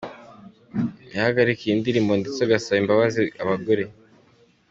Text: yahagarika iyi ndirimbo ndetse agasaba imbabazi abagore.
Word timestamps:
yahagarika 1.13 1.61
iyi 1.63 1.79
ndirimbo 1.81 2.13
ndetse 2.21 2.39
agasaba 2.41 2.79
imbabazi 2.83 3.21
abagore. 3.43 3.83